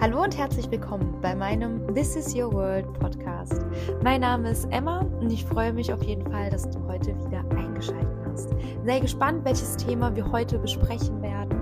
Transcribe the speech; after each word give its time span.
Hallo 0.00 0.22
und 0.22 0.38
herzlich 0.38 0.70
willkommen 0.70 1.20
bei 1.20 1.34
meinem 1.34 1.94
This 1.94 2.16
is 2.16 2.34
Your 2.34 2.50
World 2.54 2.90
Podcast. 2.98 3.66
Mein 4.02 4.22
Name 4.22 4.50
ist 4.50 4.64
Emma 4.70 5.00
und 5.00 5.30
ich 5.30 5.44
freue 5.44 5.74
mich 5.74 5.92
auf 5.92 6.02
jeden 6.02 6.24
Fall, 6.32 6.48
dass 6.48 6.70
du 6.70 6.82
heute 6.86 7.08
wieder 7.26 7.44
eingeschaltet 7.50 8.18
hast. 8.24 8.48
Sei 8.86 8.98
gespannt, 8.98 9.44
welches 9.44 9.76
Thema 9.76 10.16
wir 10.16 10.32
heute 10.32 10.58
besprechen 10.58 11.20
werden 11.20 11.52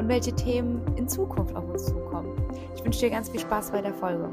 und 0.00 0.08
welche 0.08 0.34
Themen 0.34 0.96
in 0.96 1.08
Zukunft 1.08 1.54
auf 1.54 1.64
uns 1.68 1.86
zukommen. 1.86 2.36
Ich 2.74 2.84
wünsche 2.84 2.98
dir 2.98 3.10
ganz 3.10 3.28
viel 3.28 3.38
Spaß 3.38 3.70
bei 3.70 3.82
der 3.82 3.94
Folge. 3.94 4.32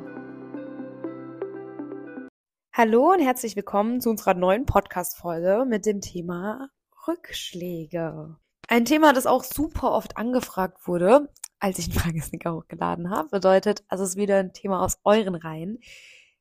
Hallo 2.73 3.11
und 3.11 3.19
herzlich 3.19 3.55
willkommen 3.55 4.01
zu 4.01 4.09
unserer 4.09 4.33
neuen 4.33 4.65
Podcast-Folge 4.65 5.65
mit 5.69 5.85
dem 5.85 6.01
Thema 6.01 6.69
Rückschläge. 7.07 8.35
Ein 8.67 8.85
Thema, 8.85 9.13
das 9.13 9.27
auch 9.27 9.43
super 9.43 9.91
oft 9.91 10.17
angefragt 10.17 10.87
wurde, 10.87 11.29
als 11.63 11.79
ich 11.79 11.85
einen 11.85 11.97
Fragesticker 11.99 12.53
hochgeladen 12.53 13.09
habe, 13.09 13.29
bedeutet, 13.29 13.85
also 13.87 14.03
es 14.03 14.11
ist 14.11 14.17
wieder 14.17 14.37
ein 14.37 14.51
Thema 14.51 14.81
aus 14.81 14.99
euren 15.05 15.35
Reihen. 15.35 15.79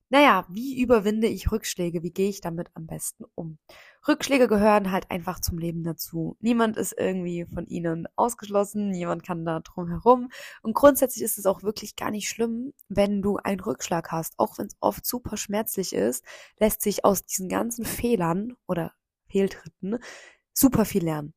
Naja, 0.08 0.44
wie 0.48 0.82
überwinde 0.82 1.28
ich 1.28 1.52
Rückschläge? 1.52 2.02
Wie 2.02 2.10
gehe 2.10 2.28
ich 2.28 2.40
damit 2.40 2.70
am 2.74 2.86
besten 2.86 3.24
um? 3.36 3.58
Rückschläge 4.06 4.48
gehören 4.48 4.90
halt 4.90 5.12
einfach 5.12 5.40
zum 5.40 5.58
Leben 5.58 5.84
dazu. 5.84 6.36
Niemand 6.40 6.76
ist 6.76 6.92
irgendwie 6.98 7.46
von 7.46 7.66
ihnen 7.68 8.08
ausgeschlossen, 8.16 8.90
niemand 8.90 9.22
kann 9.22 9.44
da 9.44 9.60
drum 9.60 9.88
herum. 9.88 10.28
Und 10.60 10.74
grundsätzlich 10.74 11.22
ist 11.22 11.38
es 11.38 11.46
auch 11.46 11.62
wirklich 11.62 11.94
gar 11.94 12.10
nicht 12.10 12.28
schlimm, 12.28 12.72
wenn 12.88 13.22
du 13.22 13.36
einen 13.36 13.60
Rückschlag 13.60 14.10
hast. 14.10 14.34
Auch 14.38 14.58
wenn 14.58 14.66
es 14.66 14.76
oft 14.80 15.06
super 15.06 15.36
schmerzlich 15.36 15.92
ist, 15.92 16.24
lässt 16.58 16.82
sich 16.82 17.04
aus 17.04 17.24
diesen 17.24 17.48
ganzen 17.48 17.84
Fehlern 17.84 18.56
oder 18.66 18.92
Fehltritten 19.28 19.98
super 20.52 20.84
viel 20.84 21.04
lernen. 21.04 21.32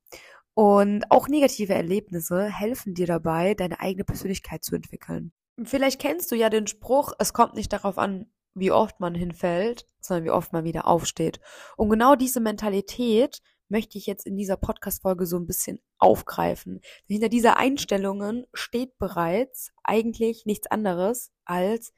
Und 0.56 1.12
auch 1.12 1.28
negative 1.28 1.74
Erlebnisse 1.74 2.46
helfen 2.46 2.94
dir 2.94 3.08
dabei, 3.08 3.54
deine 3.54 3.82
eigene 3.82 4.06
Persönlichkeit 4.06 4.64
zu 4.64 4.74
entwickeln. 4.74 5.34
Vielleicht 5.62 6.00
kennst 6.00 6.32
du 6.32 6.36
ja 6.36 6.50
den 6.50 6.66
Spruch, 6.66 7.14
es 7.20 7.34
kommt 7.34 7.56
nicht 7.56 7.72
darauf 7.72 7.98
an, 7.98 8.32
wie 8.54 8.72
oft 8.72 9.02
man 9.02 9.14
hinfällt, 9.16 9.86
sondern 10.00 10.24
wie 10.24 10.32
oft 10.32 10.54
man 10.54 10.64
wieder 10.64 10.88
aufsteht. 10.88 11.42
Und 11.76 11.90
genau 11.90 12.16
diese 12.16 12.40
Mentalität 12.40 13.42
möchte 13.68 13.98
ich 13.98 14.06
jetzt 14.06 14.26
in 14.26 14.38
dieser 14.38 14.56
Podcast-Folge 14.56 15.26
so 15.26 15.38
ein 15.38 15.48
bisschen 15.48 15.80
aufgreifen. 15.98 16.80
Hinter 17.08 17.30
dieser 17.30 17.58
Einstellungen 17.58 18.46
steht 18.54 18.98
bereits 18.98 19.72
eigentlich 19.84 20.46
nichts 20.46 20.68
anderes 20.68 21.32
als 21.44 21.94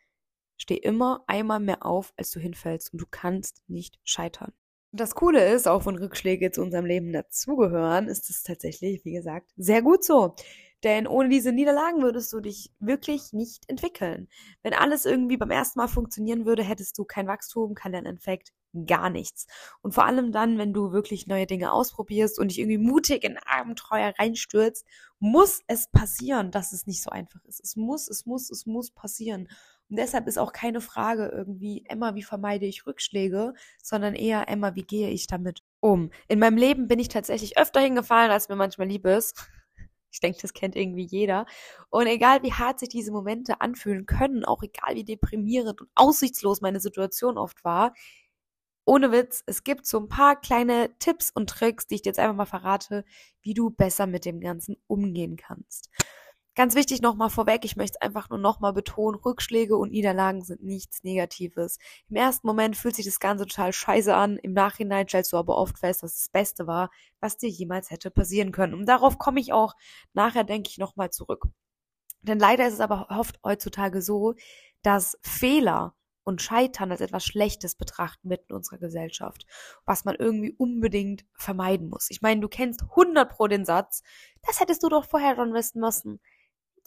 steh 0.58 0.78
immer 0.78 1.24
einmal 1.28 1.60
mehr 1.60 1.86
auf, 1.86 2.14
als 2.18 2.32
du 2.32 2.40
hinfällst 2.40 2.92
und 2.92 3.00
du 3.00 3.06
kannst 3.10 3.62
nicht 3.68 4.00
scheitern. 4.04 4.54
Das 4.92 5.16
Coole 5.16 5.54
ist, 5.54 5.68
auch 5.68 5.86
wenn 5.86 5.98
Rückschläge 5.98 6.52
zu 6.52 6.62
unserem 6.62 6.86
Leben 6.86 7.12
dazugehören, 7.12 8.08
ist 8.08 8.30
es 8.30 8.44
tatsächlich, 8.44 9.04
wie 9.06 9.14
gesagt, 9.14 9.52
sehr 9.58 9.82
gut 9.82 10.04
so. 10.04 10.36
Denn 10.84 11.08
ohne 11.08 11.30
diese 11.30 11.52
Niederlagen 11.52 12.04
würdest 12.04 12.32
du 12.34 12.40
dich 12.40 12.72
wirklich 12.80 13.34
nicht 13.34 13.68
entwickeln. 13.68 14.28
Wenn 14.62 14.74
alles 14.74 15.06
irgendwie 15.06 15.38
beim 15.38 15.50
ersten 15.50 15.80
Mal 15.80 15.88
funktionieren 15.88 16.46
würde, 16.46 16.64
hättest 16.64 16.98
du 16.98 17.04
kein 17.04 17.28
Wachstum, 17.28 17.74
kein 17.74 17.94
Lerneffekt, 17.94 18.54
gar 18.86 19.10
nichts. 19.10 19.48
Und 19.82 19.94
vor 19.96 20.06
allem 20.06 20.32
dann, 20.32 20.58
wenn 20.60 20.74
du 20.74 20.92
wirklich 20.92 21.26
neue 21.26 21.48
Dinge 21.48 21.72
ausprobierst 21.72 22.38
und 22.40 22.52
dich 22.52 22.60
irgendwie 22.60 22.78
mutig 22.78 23.24
in 23.24 23.38
Abenteuer 23.38 24.14
reinstürzt, 24.20 24.86
muss 25.20 25.62
es 25.68 25.90
passieren, 25.90 26.52
dass 26.52 26.74
es 26.74 26.86
nicht 26.86 27.02
so 27.02 27.10
einfach 27.10 27.44
ist. 27.46 27.60
Es 27.64 27.76
muss, 27.76 28.08
es 28.08 28.28
muss, 28.28 28.52
es 28.52 28.68
muss 28.68 28.92
passieren. 28.92 29.48
Und 29.90 29.98
deshalb 29.98 30.28
ist 30.28 30.38
auch 30.38 30.52
keine 30.52 30.82
Frage 30.82 31.28
irgendwie, 31.28 31.86
Emma, 31.88 32.16
wie 32.16 32.24
vermeide 32.24 32.66
ich 32.66 32.86
Rückschläge, 32.86 33.54
sondern 33.82 34.16
eher, 34.16 34.50
Emma, 34.50 34.76
wie 34.76 34.84
gehe 34.84 35.10
ich 35.10 35.28
damit 35.28 35.64
um? 35.80 36.12
In 36.28 36.40
meinem 36.40 36.58
Leben 36.58 36.88
bin 36.88 37.00
ich 37.00 37.08
tatsächlich 37.08 37.58
öfter 37.58 37.80
hingefallen, 37.80 38.32
als 38.32 38.50
mir 38.50 38.56
manchmal 38.56 38.88
lieb 38.88 39.06
ist. 39.06 39.36
Ich 40.10 40.22
denke, 40.22 40.40
das 40.42 40.54
kennt 40.54 40.76
irgendwie 40.76 41.04
jeder. 41.04 41.46
Und 41.90 42.08
egal 42.08 42.42
wie 42.42 42.54
hart 42.54 42.80
sich 42.80 42.90
diese 42.90 43.12
Momente 43.12 43.60
anfühlen 43.62 44.06
können, 44.06 44.46
auch 44.46 44.64
egal 44.64 44.96
wie 44.96 45.04
deprimierend 45.04 45.82
und 45.82 45.90
aussichtslos 45.96 46.62
meine 46.62 46.80
Situation 46.80 47.38
oft 47.38 47.64
war, 47.66 47.94
ohne 48.86 49.12
Witz, 49.12 49.44
es 49.46 49.66
gibt 49.66 49.86
so 49.86 50.00
ein 50.00 50.08
paar 50.08 50.40
kleine 50.40 50.98
Tipps 50.98 51.30
und 51.30 51.50
Tricks, 51.50 51.88
die 51.88 51.96
ich 51.96 52.02
dir 52.04 52.10
jetzt 52.10 52.20
einfach 52.20 52.36
mal 52.36 52.46
verrate, 52.46 53.04
wie 53.42 53.54
du 53.54 53.70
besser 53.70 54.08
mit 54.08 54.24
dem 54.24 54.40
Ganzen 54.40 54.78
umgehen 54.88 55.36
kannst. 55.36 55.90
Ganz 56.58 56.74
wichtig 56.74 57.04
nochmal 57.04 57.30
vorweg, 57.30 57.66
ich 57.66 57.76
möchte 57.76 58.00
es 58.00 58.02
einfach 58.02 58.32
nur 58.32 58.40
nochmal 58.40 58.74
betonen, 58.74 59.20
Rückschläge 59.20 59.78
und 59.78 59.92
Niederlagen 59.92 60.42
sind 60.42 60.64
nichts 60.64 61.04
Negatives. 61.04 61.78
Im 62.10 62.16
ersten 62.16 62.48
Moment 62.48 62.76
fühlt 62.76 62.96
sich 62.96 63.06
das 63.06 63.20
Ganze 63.20 63.46
total 63.46 63.72
scheiße 63.72 64.16
an, 64.16 64.38
im 64.38 64.54
Nachhinein 64.54 65.08
stellst 65.08 65.34
du 65.34 65.38
aber 65.38 65.56
oft 65.56 65.78
fest, 65.78 66.02
dass 66.02 66.16
das 66.16 66.30
Beste 66.30 66.66
war, 66.66 66.90
was 67.20 67.38
dir 67.38 67.48
jemals 67.48 67.92
hätte 67.92 68.10
passieren 68.10 68.52
können. 68.52 68.74
Und 68.74 68.88
darauf 68.88 69.20
komme 69.20 69.40
ich 69.40 69.54
auch 69.54 69.76
nachher, 70.14 70.44
denke 70.44 70.72
ich, 70.72 70.80
nochmal 70.80 71.12
zurück. 71.12 71.46
Denn 72.24 72.40
leider 72.40 72.68
ist 72.68 72.74
es 72.74 72.80
aber 72.80 73.06
oft 73.12 73.40
heutzutage 73.44 74.02
so, 74.02 74.34
dass 74.82 75.16
Fehler 75.22 75.94
und 76.24 76.42
Scheitern 76.42 76.92
als 76.92 77.02
etwas 77.02 77.24
Schlechtes 77.24 77.76
betrachten 77.76 78.30
mitten 78.30 78.48
in 78.50 78.56
unserer 78.56 78.80
Gesellschaft, 78.80 79.46
was 79.86 80.06
man 80.06 80.16
irgendwie 80.16 80.56
unbedingt 80.58 81.24
vermeiden 81.36 81.88
muss. 81.88 82.08
Ich 82.10 82.24
meine, 82.24 82.42
du 82.42 82.50
kennst 82.50 82.82
100 82.82 83.30
pro 83.30 83.46
den 83.46 83.64
Satz, 83.64 84.02
das 84.42 84.60
hättest 84.60 84.82
du 84.82 84.90
doch 84.90 85.06
vorher 85.06 85.36
schon 85.36 85.54
wissen 85.54 85.82
müssen. 85.82 86.20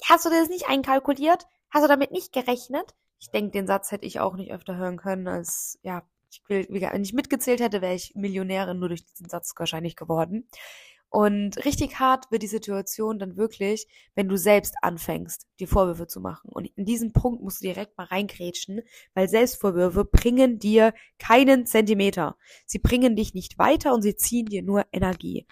Hast 0.05 0.25
du 0.25 0.31
das 0.31 0.49
nicht 0.49 0.69
einkalkuliert? 0.69 1.47
Hast 1.71 1.85
du 1.85 1.89
damit 1.89 2.11
nicht 2.11 2.33
gerechnet? 2.33 2.95
Ich 3.21 3.31
denke, 3.31 3.51
den 3.51 3.67
Satz 3.67 3.91
hätte 3.93 4.07
ich 4.07 4.21
auch 4.21 4.35
nicht 4.35 4.53
öfter 4.53 4.77
hören 4.77 4.97
können, 4.97 5.29
als, 5.29 5.79
ja, 5.83 6.03
ich 6.31 6.43
will, 6.49 6.67
wenn 6.71 7.03
ich 7.03 7.13
mitgezählt 7.13 7.61
hätte, 7.61 7.83
wäre 7.83 7.95
ich 7.95 8.15
Millionärin 8.15 8.79
nur 8.79 8.89
durch 8.89 9.05
diesen 9.05 9.29
Satz 9.29 9.53
wahrscheinlich 9.57 9.97
geworden. 9.97 10.49
Und 11.11 11.65
richtig 11.65 11.99
hart 11.99 12.31
wird 12.31 12.45
die 12.45 12.47
Situation 12.47 13.19
dann 13.19 13.37
wirklich, 13.37 13.89
wenn 14.15 14.29
du 14.29 14.37
selbst 14.37 14.77
anfängst, 14.81 15.49
die 15.59 15.67
Vorwürfe 15.67 16.07
zu 16.07 16.21
machen. 16.21 16.51
Und 16.53 16.71
in 16.77 16.85
diesem 16.85 17.13
Punkt 17.13 17.43
musst 17.43 17.61
du 17.61 17.67
direkt 17.67 17.99
mal 17.99 18.05
reingrätschen, 18.05 18.83
weil 19.15 19.29
Selbstvorwürfe 19.29 20.05
bringen 20.05 20.61
dir 20.61 20.95
keinen 21.19 21.67
Zentimeter. 21.67 22.37
Sie 22.65 22.79
bringen 22.79 23.17
dich 23.17 23.35
nicht 23.35 23.59
weiter 23.59 23.93
und 23.93 24.03
sie 24.03 24.15
ziehen 24.15 24.47
dir 24.47 24.63
nur 24.63 24.87
Energie. 24.93 25.49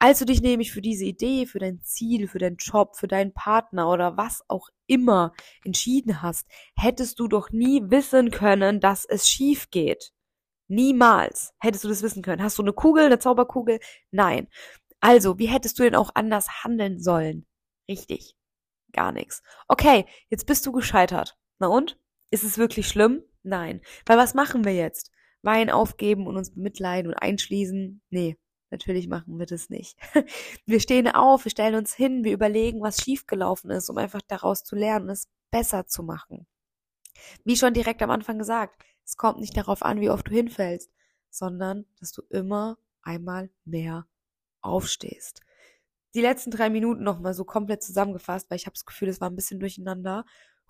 Als 0.00 0.18
du 0.18 0.24
dich 0.24 0.42
nämlich 0.42 0.72
für 0.72 0.82
diese 0.82 1.04
Idee, 1.04 1.46
für 1.46 1.60
dein 1.60 1.80
Ziel, 1.82 2.26
für 2.26 2.38
deinen 2.38 2.56
Job, 2.56 2.96
für 2.96 3.06
deinen 3.06 3.32
Partner 3.32 3.88
oder 3.90 4.16
was 4.16 4.42
auch 4.48 4.70
immer 4.88 5.34
entschieden 5.64 6.20
hast, 6.20 6.48
hättest 6.74 7.20
du 7.20 7.28
doch 7.28 7.50
nie 7.50 7.80
wissen 7.84 8.32
können, 8.32 8.80
dass 8.80 9.04
es 9.04 9.28
schief 9.28 9.70
geht. 9.70 10.12
Niemals 10.70 11.52
hättest 11.58 11.82
du 11.82 11.88
das 11.88 12.02
wissen 12.02 12.22
können. 12.22 12.42
Hast 12.42 12.56
du 12.58 12.62
eine 12.62 12.72
Kugel, 12.72 13.06
eine 13.06 13.18
Zauberkugel? 13.18 13.80
Nein. 14.12 14.46
Also, 15.00 15.38
wie 15.38 15.46
hättest 15.46 15.78
du 15.78 15.82
denn 15.82 15.94
auch 15.94 16.10
anders 16.14 16.64
handeln 16.64 17.00
sollen? 17.00 17.46
Richtig. 17.88 18.36
Gar 18.92 19.12
nichts. 19.12 19.42
Okay, 19.68 20.06
jetzt 20.28 20.46
bist 20.46 20.66
du 20.66 20.72
gescheitert. 20.72 21.38
Na 21.58 21.68
und? 21.68 21.98
Ist 22.30 22.44
es 22.44 22.58
wirklich 22.58 22.88
schlimm? 22.88 23.22
Nein. 23.42 23.80
Weil 24.06 24.18
was 24.18 24.34
machen 24.34 24.64
wir 24.64 24.74
jetzt? 24.74 25.10
Wein 25.42 25.70
aufgeben 25.70 26.26
und 26.26 26.36
uns 26.36 26.54
bemitleiden 26.54 27.12
und 27.12 27.18
einschließen? 27.18 28.02
Nee, 28.10 28.36
Natürlich 28.70 29.08
machen 29.08 29.38
wir 29.38 29.46
das 29.46 29.68
nicht. 29.68 29.98
Wir 30.64 30.78
stehen 30.80 31.08
auf, 31.08 31.44
wir 31.44 31.50
stellen 31.50 31.74
uns 31.74 31.92
hin, 31.92 32.22
wir 32.22 32.32
überlegen, 32.32 32.80
was 32.80 33.00
schiefgelaufen 33.00 33.70
ist, 33.70 33.90
um 33.90 33.98
einfach 33.98 34.20
daraus 34.22 34.62
zu 34.62 34.76
lernen 34.76 35.06
und 35.06 35.10
es 35.10 35.28
besser 35.50 35.88
zu 35.88 36.04
machen. 36.04 36.46
Wie 37.44 37.56
schon 37.56 37.74
direkt 37.74 38.00
am 38.02 38.10
Anfang 38.10 38.38
gesagt, 38.38 38.80
es 39.04 39.16
kommt 39.16 39.40
nicht 39.40 39.56
darauf 39.56 39.82
an, 39.82 40.00
wie 40.00 40.10
oft 40.10 40.28
du 40.28 40.30
hinfällst, 40.30 40.88
sondern 41.30 41.84
dass 41.98 42.12
du 42.12 42.22
immer 42.30 42.78
einmal 43.02 43.50
mehr 43.64 44.06
aufstehst. 44.62 45.40
Die 46.14 46.20
letzten 46.20 46.50
drei 46.50 46.70
Minuten 46.70 47.04
nochmal 47.04 47.34
so 47.34 47.44
komplett 47.44 47.82
zusammengefasst, 47.82 48.50
weil 48.50 48.56
ich 48.56 48.66
habe 48.66 48.74
das 48.74 48.84
Gefühl, 48.84 49.08
es 49.08 49.20
war 49.20 49.30
ein 49.30 49.36
bisschen 49.36 49.60
durcheinander. 49.60 50.24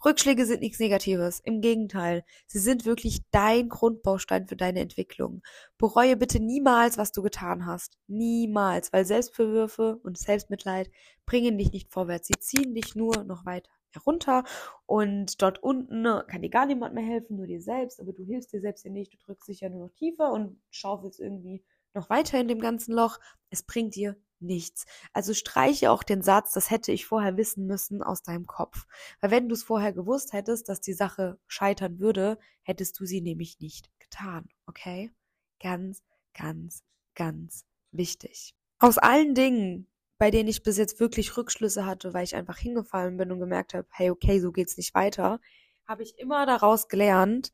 Rückschläge 0.04 0.46
sind 0.46 0.60
nichts 0.60 0.78
Negatives. 0.78 1.40
Im 1.40 1.60
Gegenteil, 1.60 2.24
sie 2.46 2.58
sind 2.58 2.86
wirklich 2.86 3.20
dein 3.30 3.68
Grundbaustein 3.68 4.46
für 4.46 4.56
deine 4.56 4.80
Entwicklung. 4.80 5.42
Bereue 5.78 6.16
bitte 6.16 6.40
niemals, 6.40 6.96
was 6.98 7.12
du 7.12 7.22
getan 7.22 7.66
hast. 7.66 7.98
Niemals, 8.06 8.92
weil 8.92 9.04
Selbstverwürfe 9.04 9.96
und 10.02 10.18
Selbstmitleid 10.18 10.90
bringen 11.26 11.58
dich 11.58 11.72
nicht 11.72 11.90
vorwärts. 11.92 12.28
Sie 12.28 12.38
ziehen 12.38 12.74
dich 12.74 12.94
nur 12.94 13.24
noch 13.24 13.44
weiter 13.44 13.70
herunter 13.92 14.44
und 14.86 15.42
dort 15.42 15.62
unten 15.62 16.04
kann 16.28 16.42
dir 16.42 16.50
gar 16.50 16.66
niemand 16.66 16.94
mehr 16.94 17.04
helfen, 17.04 17.36
nur 17.36 17.46
dir 17.46 17.60
selbst, 17.60 18.00
aber 18.00 18.12
du 18.12 18.24
hilfst 18.24 18.52
dir 18.52 18.60
selbst 18.60 18.84
ja 18.84 18.90
nicht, 18.90 19.12
du 19.12 19.18
drückst 19.18 19.48
dich 19.48 19.60
ja 19.60 19.68
nur 19.68 19.86
noch 19.86 19.94
tiefer 19.94 20.32
und 20.32 20.60
schaufelst 20.70 21.20
irgendwie 21.20 21.64
noch 21.94 22.10
weiter 22.10 22.40
in 22.40 22.48
dem 22.48 22.60
ganzen 22.60 22.94
Loch. 22.94 23.18
Es 23.50 23.62
bringt 23.62 23.94
dir 23.94 24.16
nichts. 24.40 24.86
Also 25.12 25.34
streiche 25.34 25.90
auch 25.90 26.02
den 26.02 26.22
Satz, 26.22 26.52
das 26.52 26.70
hätte 26.70 26.92
ich 26.92 27.06
vorher 27.06 27.36
wissen 27.36 27.66
müssen, 27.66 28.02
aus 28.02 28.22
deinem 28.22 28.46
Kopf. 28.46 28.86
Weil 29.20 29.30
wenn 29.30 29.48
du 29.48 29.54
es 29.54 29.62
vorher 29.62 29.92
gewusst 29.92 30.32
hättest, 30.32 30.68
dass 30.68 30.80
die 30.80 30.92
Sache 30.92 31.38
scheitern 31.46 31.98
würde, 31.98 32.38
hättest 32.62 32.98
du 33.00 33.04
sie 33.04 33.20
nämlich 33.20 33.60
nicht 33.60 33.90
getan. 33.98 34.48
Okay? 34.66 35.10
Ganz, 35.62 36.02
ganz, 36.34 36.82
ganz 37.14 37.66
wichtig. 37.92 38.54
Aus 38.78 38.98
allen 38.98 39.34
Dingen, 39.34 39.86
bei 40.18 40.30
denen 40.30 40.48
ich 40.48 40.62
bis 40.62 40.78
jetzt 40.78 41.00
wirklich 41.00 41.36
Rückschlüsse 41.36 41.84
hatte, 41.84 42.14
weil 42.14 42.24
ich 42.24 42.34
einfach 42.34 42.56
hingefallen 42.56 43.16
bin 43.16 43.30
und 43.32 43.40
gemerkt 43.40 43.74
habe, 43.74 43.86
hey, 43.90 44.10
okay, 44.10 44.40
so 44.40 44.52
geht's 44.52 44.76
nicht 44.76 44.94
weiter, 44.94 45.40
habe 45.86 46.02
ich 46.02 46.18
immer 46.18 46.46
daraus 46.46 46.88
gelernt, 46.88 47.52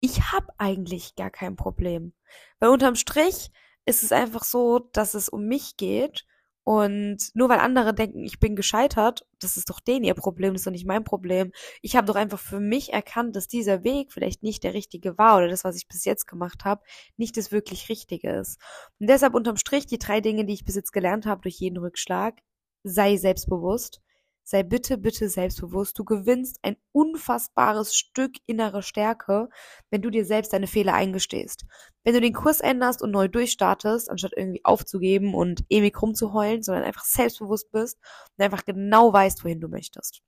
ich 0.00 0.32
habe 0.32 0.48
eigentlich 0.58 1.14
gar 1.14 1.30
kein 1.30 1.56
Problem. 1.56 2.12
Weil 2.58 2.68
unterm 2.68 2.94
Strich 2.94 3.50
ist 3.86 4.02
es 4.02 4.12
einfach 4.12 4.44
so, 4.44 4.78
dass 4.92 5.14
es 5.14 5.28
um 5.28 5.46
mich 5.46 5.76
geht 5.76 6.24
Und 6.66 7.18
nur 7.34 7.50
weil 7.50 7.58
andere 7.58 7.92
denken, 7.94 8.24
ich 8.24 8.40
bin 8.40 8.56
gescheitert, 8.56 9.26
das 9.38 9.58
ist 9.58 9.68
doch 9.68 9.80
denen 9.80 10.04
ihr 10.04 10.14
Problem, 10.14 10.54
das 10.54 10.62
ist 10.62 10.66
doch 10.66 10.72
nicht 10.72 10.86
mein 10.86 11.04
Problem. 11.04 11.52
Ich 11.82 11.94
habe 11.94 12.06
doch 12.06 12.14
einfach 12.16 12.38
für 12.40 12.58
mich 12.58 12.92
erkannt, 12.94 13.36
dass 13.36 13.48
dieser 13.48 13.84
Weg 13.84 14.12
vielleicht 14.12 14.42
nicht 14.42 14.64
der 14.64 14.72
richtige 14.72 15.18
war 15.18 15.36
oder 15.36 15.48
das, 15.48 15.64
was 15.64 15.76
ich 15.76 15.86
bis 15.88 16.06
jetzt 16.06 16.26
gemacht 16.26 16.64
habe, 16.64 16.82
nicht 17.18 17.36
das 17.36 17.52
wirklich 17.52 17.90
Richtige 17.90 18.30
ist. 18.32 18.58
Und 18.98 19.08
deshalb 19.10 19.34
unterm 19.34 19.58
Strich 19.58 19.84
die 19.86 19.98
drei 19.98 20.22
Dinge, 20.22 20.46
die 20.46 20.54
ich 20.54 20.64
bis 20.64 20.74
jetzt 20.76 20.92
gelernt 20.92 21.26
habe 21.26 21.42
durch 21.42 21.56
jeden 21.60 21.76
Rückschlag, 21.78 22.40
sei 22.82 23.16
selbstbewusst, 23.18 24.00
sei 24.44 24.62
bitte, 24.62 24.98
bitte 24.98 25.28
selbstbewusst. 25.28 25.98
Du 25.98 26.04
gewinnst 26.04 26.58
ein 26.62 26.76
unfassbares 26.92 27.96
Stück 27.96 28.36
innere 28.46 28.82
Stärke, 28.82 29.48
wenn 29.90 30.02
du 30.02 30.10
dir 30.10 30.24
selbst 30.24 30.52
deine 30.52 30.66
Fehler 30.66 30.94
eingestehst. 30.94 31.64
Wenn 32.04 32.14
du 32.14 32.20
den 32.20 32.34
Kurs 32.34 32.60
änderst 32.60 33.02
und 33.02 33.10
neu 33.10 33.28
durchstartest, 33.28 34.10
anstatt 34.10 34.34
irgendwie 34.36 34.64
aufzugeben 34.64 35.34
und 35.34 35.64
ewig 35.70 36.00
rumzuheulen, 36.00 36.62
sondern 36.62 36.84
einfach 36.84 37.04
selbstbewusst 37.04 37.72
bist 37.72 37.98
und 38.36 38.44
einfach 38.44 38.64
genau 38.64 39.12
weißt, 39.12 39.42
wohin 39.44 39.60
du 39.60 39.68
möchtest. 39.68 40.22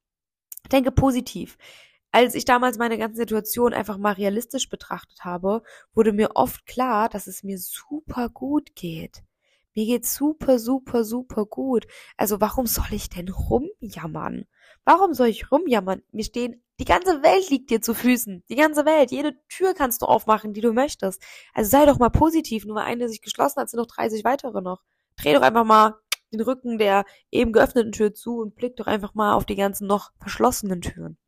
Denke 0.73 0.91
positiv. 0.91 1.57
Als 2.13 2.35
ich 2.35 2.47
damals 2.47 2.79
meine 2.79 2.97
ganze 2.97 3.19
Situation 3.19 3.75
einfach 3.75 3.99
mal 3.99 4.13
realistisch 4.13 4.71
betrachtet 4.71 5.25
habe, 5.25 5.63
wurde 5.93 6.13
mir 6.13 6.31
oft 6.35 6.65
klar, 6.65 7.11
dass 7.11 7.27
es 7.27 7.43
mir 7.43 7.59
super 7.59 8.31
gut 8.31 8.75
geht. 8.75 9.23
Mir 9.77 9.85
geht's 9.85 10.15
super, 10.15 10.59
super, 10.59 11.05
super 11.05 11.45
gut. 11.45 11.87
Also 12.17 12.41
warum 12.41 12.67
soll 12.67 12.93
ich 12.93 13.11
denn 13.11 13.29
rumjammern? 13.29 14.47
Warum 14.87 15.13
soll 15.13 15.29
ich 15.29 15.53
rumjammern? 15.53 16.03
Mir 16.13 16.25
stehen, 16.25 16.63
die 16.81 16.87
ganze 16.87 17.23
Welt 17.23 17.51
liegt 17.51 17.69
dir 17.69 17.83
zu 17.83 17.93
Füßen. 17.93 18.43
Die 18.49 18.57
ganze 18.57 18.87
Welt. 18.87 19.11
Jede 19.11 19.37
Tür 19.49 19.75
kannst 19.75 20.01
du 20.01 20.07
aufmachen, 20.07 20.55
die 20.55 20.63
du 20.63 20.73
möchtest. 20.73 21.23
Also 21.53 21.71
sei 21.71 21.85
doch 21.85 21.99
mal 21.99 22.09
positiv. 22.09 22.65
Nur 22.65 22.77
weil 22.77 22.87
eine 22.87 23.11
sich 23.11 23.21
geschlossen 23.21 23.61
hat, 23.61 23.69
sind 23.69 23.79
noch 23.79 23.87
30 23.87 24.25
weitere 24.25 24.63
noch. 24.63 24.83
Dreh 25.17 25.35
doch 25.35 25.43
einfach 25.43 25.65
mal 25.65 25.97
den 26.33 26.41
Rücken 26.41 26.79
der 26.79 27.05
eben 27.31 27.53
geöffneten 27.53 27.93
Tür 27.93 28.15
zu 28.15 28.39
und 28.41 28.55
blick 28.55 28.77
doch 28.77 28.87
einfach 28.87 29.15
mal 29.15 29.35
auf 29.35 29.45
die 29.45 29.57
ganzen 29.57 29.87
noch 29.87 30.11
verschlossenen 30.19 30.81
Türen. 30.81 31.19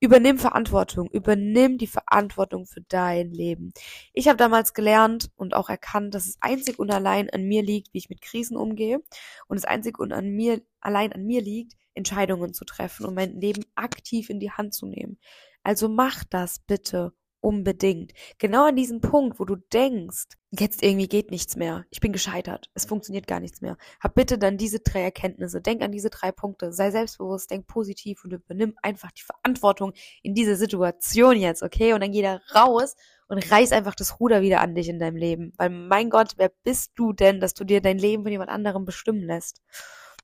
Übernimm 0.00 0.38
Verantwortung, 0.38 1.10
übernimm 1.10 1.76
die 1.76 1.88
Verantwortung 1.88 2.66
für 2.66 2.82
dein 2.82 3.32
Leben. 3.32 3.72
Ich 4.12 4.28
habe 4.28 4.36
damals 4.36 4.72
gelernt 4.72 5.30
und 5.36 5.54
auch 5.54 5.68
erkannt, 5.68 6.14
dass 6.14 6.26
es 6.26 6.38
einzig 6.40 6.78
und 6.78 6.92
allein 6.92 7.28
an 7.30 7.42
mir 7.42 7.62
liegt, 7.62 7.92
wie 7.92 7.98
ich 7.98 8.08
mit 8.08 8.20
Krisen 8.20 8.56
umgehe 8.56 9.02
und 9.48 9.56
es 9.56 9.64
einzig 9.64 9.98
und 9.98 10.12
an 10.12 10.28
mir 10.30 10.62
allein 10.80 11.12
an 11.12 11.24
mir 11.24 11.42
liegt, 11.42 11.74
Entscheidungen 11.94 12.54
zu 12.54 12.64
treffen 12.64 13.06
und 13.06 13.14
mein 13.14 13.40
Leben 13.40 13.64
aktiv 13.74 14.30
in 14.30 14.38
die 14.38 14.52
Hand 14.52 14.72
zu 14.72 14.86
nehmen. 14.86 15.18
Also 15.64 15.88
mach 15.88 16.22
das 16.22 16.60
bitte 16.60 17.12
Unbedingt. 17.48 18.12
Genau 18.36 18.66
an 18.66 18.76
diesem 18.76 19.00
Punkt, 19.00 19.40
wo 19.40 19.46
du 19.46 19.56
denkst, 19.56 20.26
jetzt 20.50 20.82
irgendwie 20.82 21.08
geht 21.08 21.30
nichts 21.30 21.56
mehr, 21.56 21.86
ich 21.88 21.98
bin 21.98 22.12
gescheitert, 22.12 22.68
es 22.74 22.84
funktioniert 22.84 23.26
gar 23.26 23.40
nichts 23.40 23.62
mehr. 23.62 23.78
Hab 24.00 24.14
bitte 24.16 24.36
dann 24.36 24.58
diese 24.58 24.80
drei 24.80 25.00
Erkenntnisse, 25.00 25.62
denk 25.62 25.80
an 25.80 25.90
diese 25.90 26.10
drei 26.10 26.30
Punkte, 26.30 26.74
sei 26.74 26.90
selbstbewusst, 26.90 27.50
denk 27.50 27.66
positiv 27.66 28.22
und 28.22 28.34
übernimm 28.34 28.74
einfach 28.82 29.12
die 29.12 29.22
Verantwortung 29.22 29.94
in 30.22 30.34
dieser 30.34 30.56
Situation 30.56 31.38
jetzt, 31.38 31.62
okay? 31.62 31.94
Und 31.94 32.02
dann 32.02 32.12
geh 32.12 32.20
da 32.20 32.42
raus 32.54 32.96
und 33.28 33.50
reiß 33.50 33.72
einfach 33.72 33.94
das 33.94 34.20
Ruder 34.20 34.42
wieder 34.42 34.60
an 34.60 34.74
dich 34.74 34.90
in 34.90 34.98
deinem 34.98 35.16
Leben. 35.16 35.54
Weil 35.56 35.70
mein 35.70 36.10
Gott, 36.10 36.34
wer 36.36 36.52
bist 36.64 36.92
du 36.96 37.14
denn, 37.14 37.40
dass 37.40 37.54
du 37.54 37.64
dir 37.64 37.80
dein 37.80 37.96
Leben 37.96 38.24
von 38.24 38.32
jemand 38.32 38.50
anderem 38.50 38.84
bestimmen 38.84 39.22
lässt? 39.22 39.62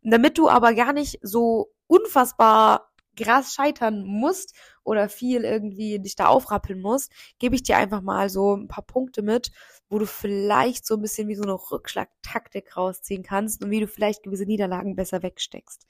Und 0.02 0.10
damit 0.10 0.36
du 0.36 0.50
aber 0.50 0.74
gar 0.74 0.92
nicht 0.92 1.20
so 1.22 1.70
unfassbar 1.86 2.92
krass 3.14 3.54
scheitern 3.54 4.04
musst 4.04 4.54
oder 4.82 5.08
viel 5.08 5.44
irgendwie 5.44 5.98
dich 5.98 6.16
da 6.16 6.26
aufrappeln 6.26 6.80
musst, 6.80 7.12
gebe 7.38 7.54
ich 7.54 7.62
dir 7.62 7.76
einfach 7.76 8.02
mal 8.02 8.28
so 8.28 8.56
ein 8.56 8.68
paar 8.68 8.84
Punkte 8.84 9.22
mit, 9.22 9.50
wo 9.88 9.98
du 9.98 10.06
vielleicht 10.06 10.86
so 10.86 10.94
ein 10.94 11.02
bisschen 11.02 11.28
wie 11.28 11.34
so 11.34 11.42
eine 11.42 11.54
Rückschlagtaktik 11.54 12.76
rausziehen 12.76 13.22
kannst 13.22 13.62
und 13.62 13.70
wie 13.70 13.80
du 13.80 13.86
vielleicht 13.86 14.22
gewisse 14.22 14.44
Niederlagen 14.44 14.96
besser 14.96 15.22
wegsteckst. 15.22 15.86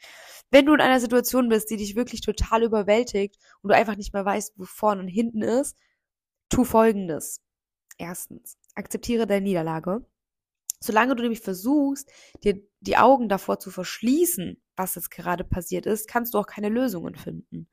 Wenn 0.50 0.66
du 0.66 0.74
in 0.74 0.80
einer 0.80 1.00
Situation 1.00 1.48
bist, 1.48 1.70
die 1.70 1.76
dich 1.76 1.96
wirklich 1.96 2.20
total 2.20 2.62
überwältigt 2.62 3.38
und 3.62 3.70
du 3.70 3.76
einfach 3.76 3.96
nicht 3.96 4.12
mehr 4.12 4.24
weißt, 4.24 4.54
wo 4.56 4.64
vorne 4.64 5.02
und 5.02 5.08
hinten 5.08 5.42
ist, 5.42 5.76
tu 6.48 6.64
folgendes. 6.64 7.40
Erstens, 7.98 8.58
akzeptiere 8.74 9.26
deine 9.26 9.44
Niederlage. 9.44 10.04
Solange 10.80 11.16
du 11.16 11.22
nämlich 11.22 11.40
versuchst, 11.40 12.10
dir 12.42 12.60
die 12.80 12.96
Augen 12.98 13.28
davor 13.28 13.58
zu 13.58 13.70
verschließen, 13.70 14.60
was 14.76 14.94
jetzt 14.94 15.10
gerade 15.10 15.44
passiert 15.44 15.86
ist, 15.86 16.08
kannst 16.08 16.34
du 16.34 16.38
auch 16.38 16.46
keine 16.46 16.68
Lösungen 16.68 17.14
finden. 17.14 17.68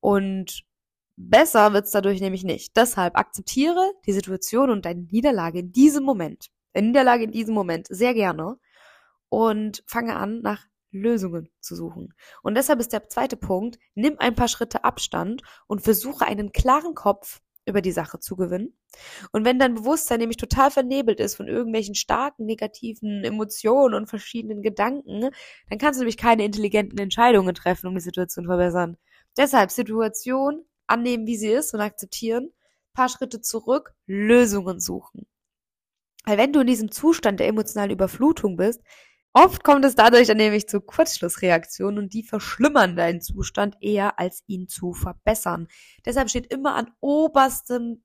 Und 0.00 0.64
besser 1.16 1.72
wird's 1.72 1.90
dadurch 1.90 2.20
nämlich 2.20 2.44
nicht. 2.44 2.76
Deshalb 2.76 3.16
akzeptiere 3.16 3.92
die 4.06 4.12
Situation 4.12 4.70
und 4.70 4.84
deine 4.84 5.02
Niederlage 5.02 5.60
in 5.60 5.72
diesem 5.72 6.04
Moment. 6.04 6.48
Deine 6.72 6.88
Niederlage 6.88 7.24
in 7.24 7.32
diesem 7.32 7.54
Moment 7.54 7.86
sehr 7.88 8.14
gerne 8.14 8.58
und 9.28 9.82
fange 9.86 10.16
an, 10.16 10.40
nach 10.42 10.66
Lösungen 10.90 11.50
zu 11.60 11.74
suchen. 11.74 12.14
Und 12.42 12.54
deshalb 12.54 12.80
ist 12.80 12.92
der 12.92 13.08
zweite 13.08 13.36
Punkt, 13.36 13.78
nimm 13.94 14.16
ein 14.18 14.34
paar 14.34 14.48
Schritte 14.48 14.84
Abstand 14.84 15.42
und 15.66 15.82
versuche 15.82 16.26
einen 16.26 16.52
klaren 16.52 16.94
Kopf 16.94 17.40
über 17.66 17.82
die 17.82 17.92
Sache 17.92 18.20
zu 18.20 18.36
gewinnen. 18.36 18.76
Und 19.32 19.44
wenn 19.44 19.58
dein 19.58 19.74
Bewusstsein 19.74 20.20
nämlich 20.20 20.36
total 20.36 20.70
vernebelt 20.70 21.20
ist 21.20 21.34
von 21.34 21.48
irgendwelchen 21.48 21.94
starken 21.94 22.46
negativen 22.46 23.24
Emotionen 23.24 23.94
und 23.94 24.08
verschiedenen 24.08 24.62
Gedanken, 24.62 25.30
dann 25.68 25.78
kannst 25.78 25.98
du 25.98 26.02
nämlich 26.02 26.16
keine 26.16 26.44
intelligenten 26.44 26.98
Entscheidungen 26.98 27.54
treffen, 27.54 27.88
um 27.88 27.94
die 27.94 28.00
Situation 28.00 28.44
zu 28.44 28.48
verbessern. 28.48 28.96
Deshalb 29.36 29.70
Situation 29.70 30.64
annehmen, 30.86 31.26
wie 31.26 31.36
sie 31.36 31.50
ist 31.50 31.74
und 31.74 31.80
akzeptieren, 31.80 32.52
paar 32.94 33.08
Schritte 33.08 33.40
zurück, 33.40 33.94
Lösungen 34.06 34.80
suchen. 34.80 35.26
Weil 36.24 36.38
wenn 36.38 36.52
du 36.52 36.60
in 36.60 36.66
diesem 36.66 36.90
Zustand 36.90 37.38
der 37.40 37.48
emotionalen 37.48 37.92
Überflutung 37.92 38.56
bist, 38.56 38.82
Oft 39.38 39.64
kommt 39.64 39.84
es 39.84 39.94
dadurch 39.94 40.28
dann 40.28 40.38
nämlich 40.38 40.66
zu 40.66 40.80
Kurzschlussreaktionen 40.80 41.98
und 41.98 42.14
die 42.14 42.22
verschlimmern 42.22 42.96
deinen 42.96 43.20
Zustand 43.20 43.76
eher, 43.82 44.18
als 44.18 44.42
ihn 44.46 44.66
zu 44.66 44.94
verbessern. 44.94 45.68
Deshalb 46.06 46.30
steht 46.30 46.50
immer 46.50 46.74
an 46.74 46.90
oberstem 47.00 48.02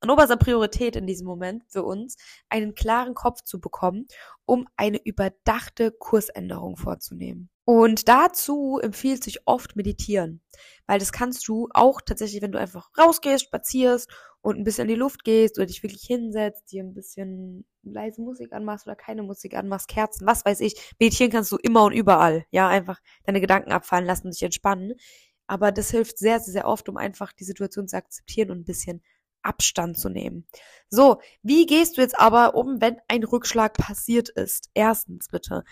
an 0.00 0.10
oberster 0.10 0.36
Priorität 0.36 0.96
in 0.96 1.06
diesem 1.06 1.26
Moment 1.26 1.64
für 1.68 1.82
uns, 1.82 2.16
einen 2.48 2.74
klaren 2.74 3.14
Kopf 3.14 3.42
zu 3.42 3.60
bekommen, 3.60 4.06
um 4.44 4.66
eine 4.76 5.04
überdachte 5.04 5.90
Kursänderung 5.90 6.76
vorzunehmen. 6.76 7.50
Und 7.64 8.08
dazu 8.08 8.78
empfiehlt 8.82 9.22
sich 9.22 9.46
oft 9.46 9.76
meditieren, 9.76 10.40
weil 10.86 10.98
das 10.98 11.12
kannst 11.12 11.46
du 11.48 11.68
auch 11.74 12.00
tatsächlich, 12.00 12.40
wenn 12.40 12.52
du 12.52 12.58
einfach 12.58 12.88
rausgehst, 12.96 13.44
spazierst 13.44 14.10
und 14.40 14.56
ein 14.56 14.64
bisschen 14.64 14.88
in 14.88 14.94
die 14.94 15.00
Luft 15.00 15.22
gehst 15.22 15.58
oder 15.58 15.66
dich 15.66 15.82
wirklich 15.82 16.04
hinsetzt, 16.04 16.72
dir 16.72 16.82
ein 16.82 16.94
bisschen 16.94 17.66
leise 17.82 18.22
Musik 18.22 18.54
anmachst 18.54 18.86
oder 18.86 18.96
keine 18.96 19.22
Musik 19.22 19.54
anmachst, 19.54 19.88
Kerzen, 19.88 20.26
was 20.26 20.46
weiß 20.46 20.60
ich. 20.60 20.94
Meditieren 20.98 21.30
kannst 21.30 21.52
du 21.52 21.58
immer 21.62 21.84
und 21.84 21.92
überall. 21.92 22.46
Ja, 22.50 22.68
einfach 22.68 23.00
deine 23.24 23.40
Gedanken 23.40 23.72
abfallen 23.72 24.06
lassen 24.06 24.28
und 24.28 24.34
dich 24.34 24.42
entspannen. 24.42 24.94
Aber 25.46 25.70
das 25.70 25.90
hilft 25.90 26.18
sehr, 26.18 26.40
sehr, 26.40 26.52
sehr 26.52 26.66
oft, 26.66 26.88
um 26.88 26.96
einfach 26.96 27.32
die 27.32 27.44
Situation 27.44 27.88
zu 27.88 27.96
akzeptieren 27.96 28.50
und 28.50 28.60
ein 28.60 28.64
bisschen 28.64 29.02
Abstand 29.48 29.98
zu 29.98 30.08
nehmen. 30.08 30.46
So, 30.90 31.20
wie 31.42 31.66
gehst 31.66 31.96
du 31.96 32.02
jetzt 32.02 32.18
aber 32.18 32.54
um, 32.54 32.80
wenn 32.80 32.98
ein 33.08 33.24
Rückschlag 33.24 33.74
passiert 33.74 34.28
ist? 34.28 34.70
Erstens 34.74 35.28
bitte, 35.28 35.64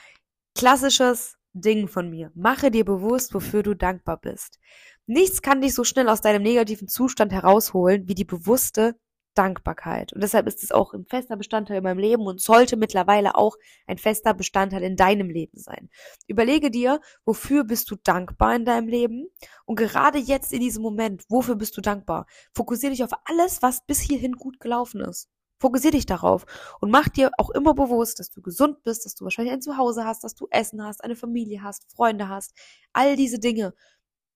klassisches 0.55 1.37
Ding 1.53 1.89
von 1.89 2.11
mir. 2.11 2.31
Mache 2.35 2.71
dir 2.71 2.85
bewusst, 2.85 3.33
wofür 3.35 3.63
du 3.63 3.75
dankbar 3.75 4.19
bist. 4.19 4.59
Nichts 5.07 5.41
kann 5.41 5.61
dich 5.61 5.75
so 5.75 5.85
schnell 5.85 6.09
aus 6.09 6.21
deinem 6.21 6.43
negativen 6.43 6.89
Zustand 6.89 7.33
herausholen 7.33 8.09
wie 8.09 8.15
die 8.15 8.25
bewusste 8.25 8.97
Dankbarkeit. 9.37 10.13
Und 10.13 10.23
deshalb 10.23 10.47
ist 10.47 10.63
es 10.63 10.73
auch 10.73 10.95
ein 10.95 11.05
fester 11.07 11.37
Bestandteil 11.37 11.79
in 11.79 11.85
meinem 11.85 11.99
Leben 11.99 12.27
und 12.27 12.41
sollte 12.41 12.77
mittlerweile 12.77 13.35
auch 13.35 13.57
ein 13.87 13.99
fester 13.99 14.35
Bestandteil 14.35 14.83
in 14.83 14.97
deinem 14.97 15.29
Leben 15.29 15.59
sein. 15.59 15.91
Überlege 16.27 16.71
dir, 16.71 17.01
wofür 17.25 17.65
bist 17.65 17.91
du 17.91 17.97
dankbar 17.97 18.57
in 18.57 18.65
deinem 18.65 18.89
Leben? 18.89 19.29
Und 19.65 19.77
gerade 19.77 20.19
jetzt 20.19 20.53
in 20.53 20.61
diesem 20.61 20.83
Moment, 20.83 21.25
wofür 21.29 21.55
bist 21.55 21.77
du 21.77 21.81
dankbar? 21.81 22.27
Fokussiere 22.55 22.93
dich 22.93 23.05
auf 23.05 23.13
alles, 23.25 23.63
was 23.63 23.85
bis 23.85 24.01
hierhin 24.01 24.33
gut 24.33 24.59
gelaufen 24.59 25.01
ist. 25.03 25.29
Fokussiere 25.59 25.93
dich 25.93 26.07
darauf 26.07 26.45
und 26.81 26.91
mach 26.91 27.09
dir 27.09 27.31
auch 27.39 27.51
immer 27.51 27.75
bewusst, 27.75 28.19
dass 28.19 28.31
du 28.31 28.43
gesund 28.43 28.83
bist, 28.83 29.07
dass 29.07 29.15
du 29.15 29.25
wahrscheinlich 29.25 29.55
ein 29.55 29.63
Zuhause 29.63 30.05
hast, 30.05 30.23
dass 30.23 30.35
du 30.35 30.47
Essen 30.51 30.83
hast, 30.83 31.03
eine 31.03 31.17
Familie 31.17 31.63
hast, 31.63 31.91
Freunde 31.91 32.29
hast, 32.29 32.53
all 32.93 33.17
diese 33.17 33.39
Dinge. 33.39 33.75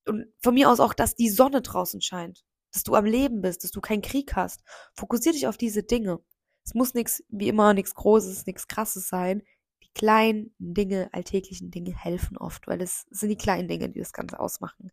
Und 0.07 0.26
von 0.42 0.54
mir 0.54 0.71
aus 0.71 0.80
auch, 0.80 0.95
dass 0.95 1.14
die 1.14 1.28
Sonne 1.28 1.61
draußen 1.61 2.00
scheint 2.00 2.45
dass 2.72 2.82
du 2.82 2.94
am 2.94 3.04
Leben 3.04 3.40
bist, 3.42 3.64
dass 3.64 3.70
du 3.70 3.80
keinen 3.80 4.02
Krieg 4.02 4.34
hast. 4.36 4.62
Fokussier 4.94 5.32
dich 5.32 5.46
auf 5.46 5.56
diese 5.56 5.82
Dinge. 5.82 6.20
Es 6.64 6.74
muss 6.74 6.94
nichts, 6.94 7.22
wie 7.28 7.48
immer, 7.48 7.74
nichts 7.74 7.94
Großes, 7.94 8.46
nichts 8.46 8.68
Krasses 8.68 9.08
sein. 9.08 9.42
Die 9.82 9.90
kleinen 9.94 10.54
Dinge, 10.58 11.08
alltäglichen 11.12 11.70
Dinge 11.70 11.96
helfen 11.96 12.36
oft, 12.36 12.66
weil 12.66 12.80
es 12.80 13.06
sind 13.10 13.30
die 13.30 13.36
kleinen 13.36 13.68
Dinge, 13.68 13.88
die 13.88 13.98
das 13.98 14.12
Ganze 14.12 14.38
ausmachen. 14.38 14.92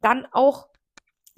Dann 0.00 0.26
auch 0.32 0.68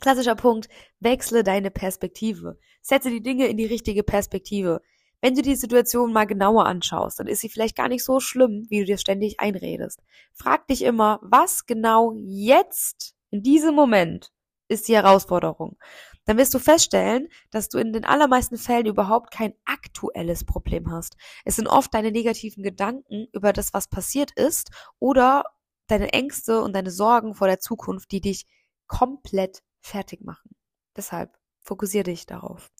klassischer 0.00 0.34
Punkt, 0.34 0.68
wechsle 1.00 1.44
deine 1.44 1.70
Perspektive. 1.70 2.58
Setze 2.80 3.10
die 3.10 3.22
Dinge 3.22 3.46
in 3.46 3.56
die 3.56 3.66
richtige 3.66 4.02
Perspektive. 4.02 4.80
Wenn 5.20 5.34
du 5.34 5.42
die 5.42 5.56
Situation 5.56 6.12
mal 6.12 6.26
genauer 6.26 6.66
anschaust, 6.66 7.18
dann 7.18 7.26
ist 7.26 7.40
sie 7.40 7.48
vielleicht 7.48 7.76
gar 7.76 7.88
nicht 7.88 8.04
so 8.04 8.20
schlimm, 8.20 8.66
wie 8.68 8.80
du 8.80 8.84
dir 8.84 8.98
ständig 8.98 9.40
einredest. 9.40 10.02
Frag 10.34 10.68
dich 10.68 10.82
immer, 10.82 11.18
was 11.22 11.66
genau 11.66 12.14
jetzt 12.16 13.14
in 13.30 13.42
diesem 13.42 13.74
Moment 13.74 14.30
ist 14.68 14.88
die 14.88 14.96
Herausforderung. 14.96 15.76
dann 16.24 16.38
wirst 16.38 16.54
du 16.54 16.58
feststellen, 16.58 17.28
dass 17.50 17.68
du 17.68 17.78
in 17.78 17.92
den 17.92 18.04
allermeisten 18.04 18.56
Fällen 18.56 18.86
überhaupt 18.86 19.30
kein 19.30 19.54
aktuelles 19.64 20.44
Problem 20.44 20.90
hast. 20.90 21.16
Es 21.44 21.54
sind 21.56 21.68
oft 21.68 21.94
deine 21.94 22.10
negativen 22.10 22.64
Gedanken 22.64 23.28
über 23.32 23.52
das, 23.52 23.72
was 23.72 23.86
passiert 23.88 24.32
ist 24.32 24.70
oder 24.98 25.44
deine 25.86 26.12
Ängste 26.12 26.62
und 26.62 26.74
deine 26.74 26.90
Sorgen 26.90 27.34
vor 27.34 27.46
der 27.46 27.60
Zukunft, 27.60 28.10
die 28.10 28.20
dich 28.20 28.44
komplett 28.88 29.62
fertig 29.80 30.20
machen. 30.22 30.56
Deshalb 30.96 31.36
fokussiere 31.60 32.04
dich 32.04 32.26
darauf. 32.26 32.70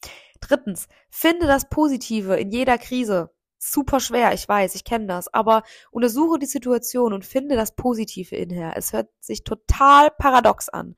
Drittens, 0.40 0.88
finde 1.10 1.46
das 1.46 1.68
Positive 1.68 2.36
in 2.36 2.50
jeder 2.50 2.78
Krise. 2.78 3.30
Super 3.58 4.00
schwer, 4.00 4.32
ich 4.32 4.48
weiß, 4.48 4.74
ich 4.74 4.84
kenne 4.84 5.06
das, 5.06 5.32
aber 5.32 5.62
untersuche 5.90 6.38
die 6.38 6.46
Situation 6.46 7.12
und 7.12 7.24
finde 7.24 7.56
das 7.56 7.74
Positive 7.74 8.36
in 8.36 8.50
her. 8.50 8.74
Es 8.76 8.92
hört 8.92 9.08
sich 9.18 9.44
total 9.44 10.10
paradox 10.10 10.68
an, 10.68 10.94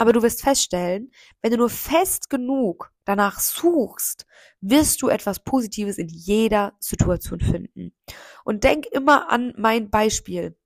aber 0.00 0.14
du 0.14 0.22
wirst 0.22 0.40
feststellen, 0.40 1.12
wenn 1.42 1.50
du 1.50 1.58
nur 1.58 1.68
fest 1.68 2.30
genug 2.30 2.90
danach 3.04 3.38
suchst, 3.38 4.24
wirst 4.62 5.02
du 5.02 5.08
etwas 5.08 5.44
Positives 5.44 5.98
in 5.98 6.08
jeder 6.08 6.72
Situation 6.78 7.38
finden. 7.38 7.92
Und 8.42 8.64
denk 8.64 8.86
immer 8.86 9.30
an 9.30 9.52
mein 9.58 9.90
Beispiel. 9.90 10.56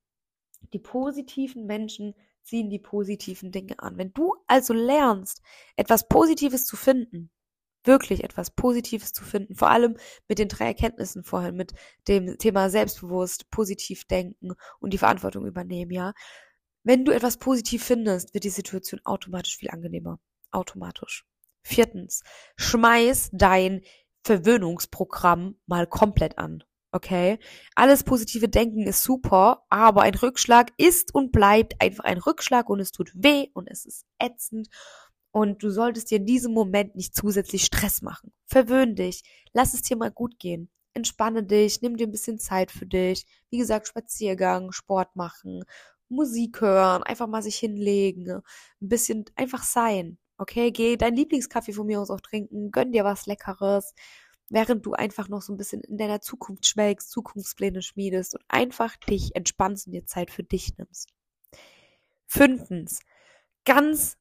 Die 0.72 0.78
positiven 0.78 1.66
Menschen 1.66 2.14
ziehen 2.44 2.70
die 2.70 2.78
positiven 2.78 3.50
Dinge 3.50 3.76
an. 3.80 3.98
Wenn 3.98 4.12
du 4.12 4.36
also 4.46 4.72
lernst, 4.72 5.42
etwas 5.74 6.06
Positives 6.06 6.64
zu 6.64 6.76
finden, 6.76 7.28
wirklich 7.82 8.22
etwas 8.22 8.52
Positives 8.52 9.12
zu 9.12 9.24
finden, 9.24 9.56
vor 9.56 9.70
allem 9.70 9.96
mit 10.28 10.38
den 10.38 10.48
drei 10.48 10.66
Erkenntnissen 10.66 11.24
vorhin, 11.24 11.56
mit 11.56 11.72
dem 12.06 12.38
Thema 12.38 12.70
selbstbewusst, 12.70 13.50
positiv 13.50 14.04
denken 14.04 14.52
und 14.78 14.92
die 14.92 14.98
Verantwortung 14.98 15.44
übernehmen, 15.44 15.90
ja. 15.90 16.12
Wenn 16.84 17.06
du 17.06 17.12
etwas 17.12 17.38
positiv 17.38 17.82
findest, 17.82 18.34
wird 18.34 18.44
die 18.44 18.50
Situation 18.50 19.00
automatisch 19.04 19.56
viel 19.56 19.70
angenehmer. 19.70 20.20
Automatisch. 20.50 21.24
Viertens, 21.62 22.22
schmeiß 22.56 23.30
dein 23.32 23.80
Verwöhnungsprogramm 24.22 25.56
mal 25.66 25.86
komplett 25.86 26.36
an. 26.38 26.62
Okay? 26.92 27.38
Alles 27.74 28.04
positive 28.04 28.50
Denken 28.50 28.86
ist 28.86 29.02
super, 29.02 29.64
aber 29.70 30.02
ein 30.02 30.14
Rückschlag 30.14 30.72
ist 30.76 31.14
und 31.14 31.32
bleibt 31.32 31.80
einfach 31.80 32.04
ein 32.04 32.18
Rückschlag 32.18 32.68
und 32.68 32.80
es 32.80 32.92
tut 32.92 33.10
weh 33.14 33.48
und 33.54 33.66
es 33.66 33.86
ist 33.86 34.04
ätzend. 34.18 34.68
Und 35.32 35.62
du 35.62 35.70
solltest 35.70 36.10
dir 36.10 36.18
in 36.18 36.26
diesem 36.26 36.52
Moment 36.52 36.94
nicht 36.96 37.16
zusätzlich 37.16 37.64
Stress 37.64 38.02
machen. 38.02 38.32
Verwöhn 38.44 38.94
dich. 38.94 39.24
Lass 39.52 39.74
es 39.74 39.82
dir 39.82 39.96
mal 39.96 40.12
gut 40.12 40.38
gehen. 40.38 40.70
Entspanne 40.92 41.42
dich. 41.42 41.82
Nimm 41.82 41.96
dir 41.96 42.06
ein 42.06 42.12
bisschen 42.12 42.38
Zeit 42.38 42.70
für 42.70 42.86
dich. 42.86 43.26
Wie 43.50 43.58
gesagt, 43.58 43.88
Spaziergang, 43.88 44.70
Sport 44.70 45.16
machen, 45.16 45.64
Musik 46.08 46.60
hören, 46.60 47.02
einfach 47.02 47.26
mal 47.26 47.42
sich 47.42 47.56
hinlegen. 47.56 48.30
Ein 48.30 48.42
bisschen 48.80 49.24
einfach 49.36 49.62
sein. 49.62 50.18
Okay? 50.38 50.70
Geh 50.70 50.96
deinen 50.96 51.16
Lieblingskaffee 51.16 51.72
von 51.72 51.86
mir 51.86 52.00
aus 52.00 52.10
auch 52.10 52.20
trinken. 52.20 52.70
Gönn 52.70 52.92
dir 52.92 53.04
was 53.04 53.26
Leckeres 53.26 53.94
während 54.48 54.84
du 54.86 54.92
einfach 54.92 55.28
noch 55.28 55.42
so 55.42 55.52
ein 55.52 55.56
bisschen 55.56 55.82
in 55.82 55.98
deiner 55.98 56.20
Zukunft 56.20 56.66
schwelgst, 56.66 57.10
Zukunftspläne 57.10 57.82
schmiedest 57.82 58.34
und 58.34 58.44
einfach 58.48 58.96
dich 58.96 59.34
entspannst 59.34 59.86
und 59.86 59.92
dir 59.92 60.06
Zeit 60.06 60.30
für 60.30 60.44
dich 60.44 60.76
nimmst. 60.76 61.10
Fünftens, 62.26 63.00
ganz 63.64 64.16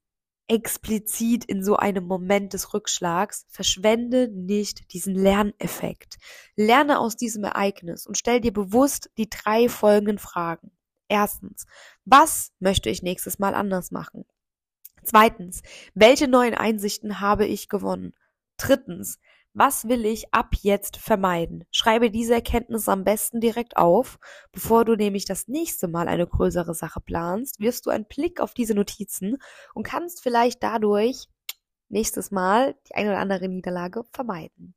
explizit 0.47 1.45
in 1.45 1.63
so 1.63 1.77
einem 1.77 2.05
Moment 2.05 2.53
des 2.53 2.73
Rückschlags, 2.73 3.45
verschwende 3.47 4.27
nicht 4.27 4.91
diesen 4.93 5.15
Lerneffekt. 5.15 6.17
Lerne 6.55 6.99
aus 6.99 7.15
diesem 7.15 7.43
Ereignis 7.43 8.05
und 8.05 8.17
stell 8.17 8.41
dir 8.41 8.51
bewusst 8.51 9.09
die 9.17 9.29
drei 9.29 9.69
folgenden 9.69 10.17
Fragen. 10.17 10.71
Erstens, 11.13 11.67
was 12.05 12.51
möchte 12.57 12.89
ich 12.89 13.03
nächstes 13.03 13.37
Mal 13.37 13.53
anders 13.53 13.91
machen? 13.91 14.25
Zweitens, 15.03 15.61
welche 15.93 16.27
neuen 16.27 16.55
Einsichten 16.55 17.19
habe 17.19 17.45
ich 17.45 17.69
gewonnen? 17.69 18.15
Drittens, 18.57 19.19
was 19.53 19.87
will 19.87 20.07
ich 20.07 20.33
ab 20.33 20.55
jetzt 20.61 20.97
vermeiden? 20.97 21.65
Schreibe 21.69 22.09
diese 22.09 22.33
Erkenntnis 22.33 22.89
am 22.89 23.03
besten 23.03 23.41
direkt 23.41 23.77
auf. 23.77 24.17
Bevor 24.51 24.85
du 24.85 24.95
nämlich 24.95 25.25
das 25.25 25.47
nächste 25.47 25.87
Mal 25.87 26.07
eine 26.07 26.25
größere 26.25 26.73
Sache 26.73 26.99
planst, 26.99 27.59
wirfst 27.59 27.85
du 27.85 27.91
einen 27.91 28.07
Blick 28.07 28.39
auf 28.39 28.55
diese 28.55 28.73
Notizen 28.73 29.37
und 29.75 29.83
kannst 29.83 30.23
vielleicht 30.23 30.63
dadurch 30.63 31.27
nächstes 31.89 32.31
Mal 32.31 32.73
die 32.89 32.95
eine 32.95 33.09
oder 33.09 33.19
andere 33.19 33.47
Niederlage 33.49 34.03
vermeiden. 34.13 34.73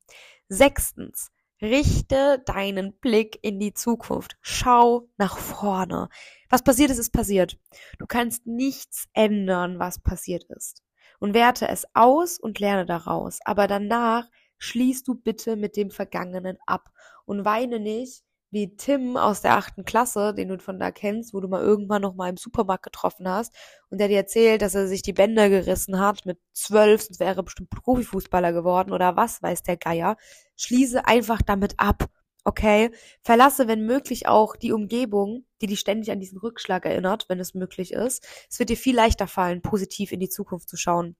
Sechstens. 0.50 1.30
Richte 1.62 2.42
deinen 2.44 2.98
Blick 2.98 3.38
in 3.40 3.58
die 3.58 3.72
Zukunft. 3.72 4.36
Schau 4.42 5.08
nach 5.16 5.38
vorne. 5.38 6.10
Was 6.50 6.62
passiert 6.62 6.90
ist, 6.90 6.98
ist 6.98 7.12
passiert. 7.12 7.58
Du 7.98 8.06
kannst 8.06 8.46
nichts 8.46 9.08
ändern, 9.14 9.78
was 9.78 9.98
passiert 9.98 10.44
ist. 10.44 10.82
Und 11.18 11.32
werte 11.32 11.68
es 11.68 11.86
aus 11.94 12.38
und 12.38 12.60
lerne 12.60 12.84
daraus. 12.84 13.38
Aber 13.46 13.68
danach 13.68 14.28
schließt 14.58 15.08
du 15.08 15.14
bitte 15.14 15.56
mit 15.56 15.76
dem 15.76 15.90
Vergangenen 15.90 16.58
ab 16.66 16.90
und 17.24 17.46
weine 17.46 17.80
nicht 17.80 18.25
wie 18.50 18.76
Tim 18.76 19.16
aus 19.16 19.42
der 19.42 19.56
achten 19.56 19.84
Klasse, 19.84 20.32
den 20.34 20.48
du 20.48 20.58
von 20.58 20.78
da 20.78 20.90
kennst, 20.90 21.34
wo 21.34 21.40
du 21.40 21.48
mal 21.48 21.62
irgendwann 21.62 22.02
noch 22.02 22.14
mal 22.14 22.28
im 22.28 22.36
Supermarkt 22.36 22.84
getroffen 22.84 23.28
hast 23.28 23.54
und 23.90 23.98
der 23.98 24.08
dir 24.08 24.16
erzählt, 24.16 24.62
dass 24.62 24.74
er 24.74 24.88
sich 24.88 25.02
die 25.02 25.12
Bänder 25.12 25.48
gerissen 25.48 25.98
hat 25.98 26.26
mit 26.26 26.38
zwölf, 26.52 27.02
sonst 27.02 27.20
wäre 27.20 27.36
er 27.36 27.42
bestimmt 27.42 27.70
Profifußballer 27.70 28.52
geworden 28.52 28.92
oder 28.92 29.16
was 29.16 29.42
weiß 29.42 29.62
der 29.62 29.76
Geier. 29.76 30.16
Schließe 30.56 31.06
einfach 31.06 31.42
damit 31.42 31.74
ab, 31.78 32.06
okay? 32.44 32.90
Verlasse, 33.22 33.68
wenn 33.68 33.84
möglich, 33.84 34.28
auch 34.28 34.56
die 34.56 34.72
Umgebung, 34.72 35.44
die 35.60 35.66
dich 35.66 35.80
ständig 35.80 36.10
an 36.10 36.20
diesen 36.20 36.38
Rückschlag 36.38 36.86
erinnert, 36.86 37.26
wenn 37.28 37.40
es 37.40 37.54
möglich 37.54 37.92
ist. 37.92 38.26
Es 38.48 38.58
wird 38.58 38.70
dir 38.70 38.76
viel 38.76 38.94
leichter 38.94 39.26
fallen, 39.26 39.62
positiv 39.62 40.12
in 40.12 40.20
die 40.20 40.28
Zukunft 40.28 40.68
zu 40.68 40.76
schauen 40.76 41.16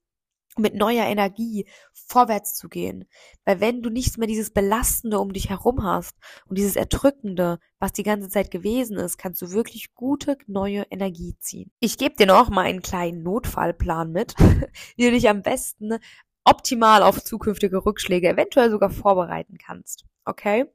mit 0.59 0.75
neuer 0.75 1.05
Energie 1.05 1.67
vorwärts 1.93 2.55
zu 2.55 2.69
gehen. 2.69 3.07
Weil 3.45 3.61
wenn 3.61 3.83
du 3.83 3.91
nichts 3.91 4.17
mehr 4.17 4.29
dieses 4.29 4.51
Belastende 4.51 5.19
um 5.19 5.33
dich 5.33 5.51
herum 5.51 5.83
hast 5.83 6.17
und 6.47 6.59
dieses 6.59 6.77
Erdrückende, 6.77 7.59
was 7.79 7.93
die 7.93 8.03
ganze 8.03 8.29
Zeit 8.29 8.51
gewesen 8.51 8.97
ist, 8.97 9.19
kannst 9.19 9.43
du 9.43 9.51
wirklich 9.51 9.95
gute 9.95 10.37
neue 10.47 10.87
Energie 10.91 11.37
ziehen. 11.41 11.71
Ich 11.81 11.99
gebe 11.99 12.17
dir 12.17 12.27
noch 12.27 12.49
mal 12.49 12.63
einen 12.63 12.83
kleinen 12.83 13.23
Notfallplan 13.23 14.13
mit, 14.13 14.35
wie 14.97 15.05
du 15.05 15.11
dich 15.11 15.29
am 15.29 15.43
besten 15.43 15.99
optimal 16.45 17.03
auf 17.03 17.23
zukünftige 17.23 17.85
Rückschläge 17.85 18.29
eventuell 18.29 18.71
sogar 18.71 18.91
vorbereiten 18.91 19.59
kannst. 19.59 20.05
Okay? 20.25 20.67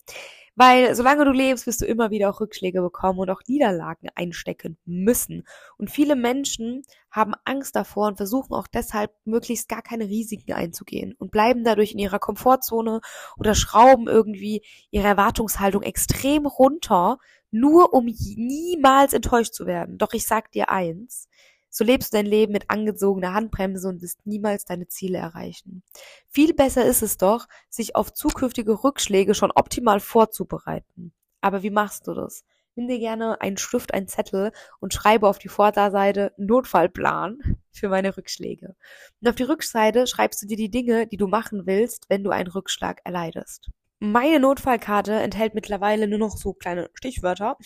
Weil 0.55 0.95
solange 0.95 1.23
du 1.23 1.31
lebst, 1.31 1.65
wirst 1.65 1.81
du 1.81 1.85
immer 1.85 2.11
wieder 2.11 2.29
auch 2.29 2.41
Rückschläge 2.41 2.81
bekommen 2.81 3.19
und 3.19 3.29
auch 3.29 3.41
Niederlagen 3.47 4.09
einstecken 4.15 4.77
müssen. 4.85 5.47
Und 5.77 5.89
viele 5.89 6.15
Menschen 6.15 6.83
haben 7.09 7.33
Angst 7.45 7.75
davor 7.75 8.07
und 8.07 8.17
versuchen 8.17 8.53
auch 8.53 8.67
deshalb 8.67 9.11
möglichst 9.23 9.69
gar 9.69 9.81
keine 9.81 10.07
Risiken 10.07 10.53
einzugehen 10.53 11.15
und 11.17 11.31
bleiben 11.31 11.63
dadurch 11.63 11.93
in 11.93 11.99
ihrer 11.99 12.19
Komfortzone 12.19 12.99
oder 13.37 13.55
schrauben 13.55 14.07
irgendwie 14.07 14.61
ihre 14.89 15.07
Erwartungshaltung 15.07 15.83
extrem 15.83 16.45
runter, 16.45 17.17
nur 17.51 17.93
um 17.93 18.05
niemals 18.05 19.13
enttäuscht 19.13 19.53
zu 19.53 19.65
werden. 19.65 19.97
Doch 19.97 20.13
ich 20.13 20.25
sag 20.25 20.51
dir 20.51 20.69
eins, 20.69 21.29
so 21.71 21.83
lebst 21.83 22.13
du 22.13 22.17
dein 22.17 22.25
Leben 22.27 22.51
mit 22.51 22.69
angezogener 22.69 23.33
Handbremse 23.33 23.87
und 23.87 24.01
wirst 24.01 24.25
niemals 24.27 24.65
deine 24.65 24.87
Ziele 24.87 25.17
erreichen. 25.17 25.81
Viel 26.27 26.53
besser 26.53 26.85
ist 26.85 27.01
es 27.01 27.17
doch, 27.17 27.47
sich 27.69 27.95
auf 27.95 28.13
zukünftige 28.13 28.83
Rückschläge 28.83 29.33
schon 29.33 29.51
optimal 29.51 29.99
vorzubereiten. 29.99 31.13
Aber 31.39 31.63
wie 31.63 31.71
machst 31.71 32.07
du 32.07 32.13
das? 32.13 32.43
Nimm 32.75 32.87
dir 32.87 32.99
gerne 32.99 33.41
einen 33.41 33.57
Stift, 33.57 33.93
einen 33.93 34.07
Zettel 34.07 34.51
und 34.79 34.93
schreibe 34.93 35.27
auf 35.27 35.39
die 35.39 35.49
Vorderseite 35.49 36.33
Notfallplan 36.37 37.57
für 37.71 37.89
meine 37.89 38.15
Rückschläge. 38.15 38.75
Und 39.21 39.27
auf 39.27 39.35
die 39.35 39.43
Rückseite 39.43 40.07
schreibst 40.07 40.41
du 40.41 40.47
dir 40.47 40.57
die 40.57 40.71
Dinge, 40.71 41.07
die 41.07 41.17
du 41.17 41.27
machen 41.27 41.65
willst, 41.65 42.09
wenn 42.09 42.23
du 42.23 42.29
einen 42.29 42.49
Rückschlag 42.49 43.01
erleidest. 43.03 43.71
Meine 44.03 44.39
Notfallkarte 44.39 45.13
enthält 45.13 45.53
mittlerweile 45.53 46.07
nur 46.07 46.17
noch 46.17 46.35
so 46.35 46.53
kleine 46.53 46.89
Stichwörter 46.95 47.57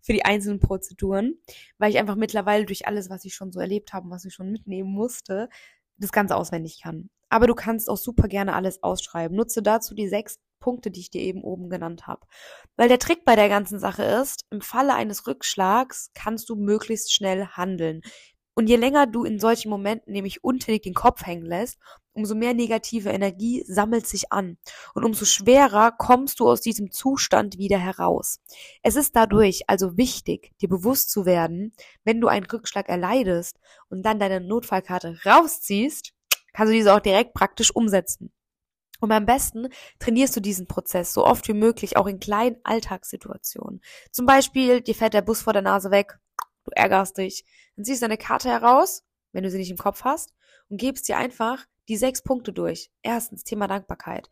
für 0.00 0.12
die 0.12 0.24
einzelnen 0.24 0.60
Prozeduren, 0.60 1.40
weil 1.76 1.90
ich 1.90 1.98
einfach 1.98 2.14
mittlerweile 2.14 2.66
durch 2.66 2.86
alles, 2.86 3.10
was 3.10 3.24
ich 3.24 3.34
schon 3.34 3.50
so 3.50 3.58
erlebt 3.58 3.92
habe, 3.92 4.08
was 4.08 4.24
ich 4.24 4.32
schon 4.32 4.52
mitnehmen 4.52 4.92
musste, 4.92 5.48
das 5.98 6.12
Ganze 6.12 6.36
auswendig 6.36 6.82
kann. 6.84 7.10
Aber 7.30 7.48
du 7.48 7.56
kannst 7.56 7.90
auch 7.90 7.96
super 7.96 8.28
gerne 8.28 8.54
alles 8.54 8.84
ausschreiben. 8.84 9.36
Nutze 9.36 9.60
dazu 9.60 9.96
die 9.96 10.06
sechs 10.06 10.38
Punkte, 10.60 10.92
die 10.92 11.00
ich 11.00 11.10
dir 11.10 11.20
eben 11.20 11.42
oben 11.42 11.68
genannt 11.68 12.06
habe. 12.06 12.28
Weil 12.76 12.88
der 12.88 13.00
Trick 13.00 13.24
bei 13.24 13.34
der 13.34 13.48
ganzen 13.48 13.80
Sache 13.80 14.04
ist, 14.04 14.44
im 14.50 14.60
Falle 14.60 14.94
eines 14.94 15.26
Rückschlags 15.26 16.12
kannst 16.14 16.48
du 16.48 16.54
möglichst 16.54 17.12
schnell 17.12 17.46
handeln. 17.48 18.02
Und 18.54 18.68
je 18.68 18.76
länger 18.76 19.06
du 19.06 19.24
in 19.24 19.38
solchen 19.38 19.70
Momenten 19.70 20.12
nämlich 20.12 20.44
untätig 20.44 20.82
den 20.82 20.94
Kopf 20.94 21.24
hängen 21.24 21.46
lässt, 21.46 21.78
umso 22.12 22.34
mehr 22.34 22.52
negative 22.52 23.08
Energie 23.08 23.64
sammelt 23.66 24.06
sich 24.06 24.30
an 24.30 24.58
und 24.94 25.04
umso 25.04 25.24
schwerer 25.24 25.92
kommst 25.92 26.40
du 26.40 26.48
aus 26.48 26.60
diesem 26.60 26.90
Zustand 26.90 27.56
wieder 27.56 27.78
heraus. 27.78 28.40
Es 28.82 28.96
ist 28.96 29.16
dadurch 29.16 29.62
also 29.68 29.96
wichtig, 29.96 30.52
dir 30.60 30.68
bewusst 30.68 31.10
zu 31.10 31.24
werden, 31.24 31.72
wenn 32.04 32.20
du 32.20 32.28
einen 32.28 32.44
Rückschlag 32.44 32.88
erleidest 32.88 33.58
und 33.88 34.02
dann 34.02 34.18
deine 34.18 34.40
Notfallkarte 34.40 35.18
rausziehst, 35.24 36.12
kannst 36.52 36.70
du 36.70 36.76
diese 36.76 36.94
auch 36.94 37.00
direkt 37.00 37.32
praktisch 37.32 37.74
umsetzen. 37.74 38.32
Und 39.00 39.10
am 39.10 39.26
besten 39.26 39.68
trainierst 39.98 40.36
du 40.36 40.40
diesen 40.40 40.68
Prozess 40.68 41.12
so 41.12 41.24
oft 41.24 41.48
wie 41.48 41.54
möglich 41.54 41.96
auch 41.96 42.06
in 42.06 42.20
kleinen 42.20 42.56
Alltagssituationen. 42.62 43.80
Zum 44.12 44.26
Beispiel, 44.26 44.80
dir 44.80 44.94
fährt 44.94 45.14
der 45.14 45.22
Bus 45.22 45.42
vor 45.42 45.52
der 45.52 45.62
Nase 45.62 45.90
weg, 45.90 46.20
du 46.64 46.70
ärgerst 46.74 47.18
dich, 47.18 47.44
dann 47.76 47.84
ziehst 47.84 48.02
du 48.02 48.04
deine 48.04 48.18
Karte 48.18 48.48
heraus, 48.48 49.04
wenn 49.32 49.44
du 49.44 49.50
sie 49.50 49.58
nicht 49.58 49.70
im 49.70 49.76
Kopf 49.76 50.04
hast, 50.04 50.34
und 50.68 50.78
gibst 50.78 51.08
dir 51.08 51.16
einfach 51.16 51.66
die 51.88 51.96
sechs 51.96 52.22
Punkte 52.22 52.52
durch. 52.52 52.90
Erstens, 53.02 53.44
Thema 53.44 53.66
Dankbarkeit. 53.66 54.28